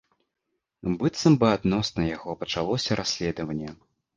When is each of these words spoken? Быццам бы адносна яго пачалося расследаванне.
Быццам 1.03 1.33
бы 1.45 1.49
адносна 1.57 2.01
яго 2.15 2.31
пачалося 2.41 3.01
расследаванне. 3.03 3.71